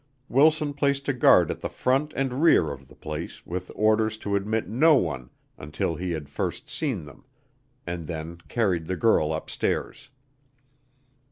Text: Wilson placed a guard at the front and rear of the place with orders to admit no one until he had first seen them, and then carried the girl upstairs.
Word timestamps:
Wilson 0.29 0.73
placed 0.73 1.07
a 1.09 1.13
guard 1.13 1.51
at 1.51 1.59
the 1.59 1.69
front 1.69 2.11
and 2.15 2.41
rear 2.41 2.71
of 2.71 2.87
the 2.87 2.95
place 2.95 3.45
with 3.45 3.69
orders 3.75 4.17
to 4.17 4.35
admit 4.35 4.67
no 4.67 4.95
one 4.95 5.29
until 5.59 5.95
he 5.95 6.09
had 6.09 6.27
first 6.27 6.67
seen 6.67 7.03
them, 7.03 7.23
and 7.85 8.07
then 8.07 8.39
carried 8.47 8.87
the 8.87 8.95
girl 8.97 9.31
upstairs. 9.31 10.09